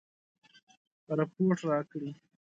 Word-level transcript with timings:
رپوټ 1.19 1.59
راکړي. 1.69 2.09